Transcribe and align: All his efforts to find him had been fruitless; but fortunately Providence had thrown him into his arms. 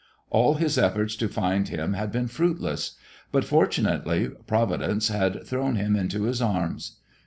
All 0.31 0.55
his 0.55 0.79
efforts 0.79 1.15
to 1.17 1.27
find 1.27 1.67
him 1.67 1.93
had 1.93 2.11
been 2.11 2.27
fruitless; 2.27 2.95
but 3.31 3.45
fortunately 3.45 4.31
Providence 4.47 5.09
had 5.09 5.45
thrown 5.45 5.75
him 5.75 5.95
into 5.95 6.23
his 6.23 6.41
arms. 6.41 6.95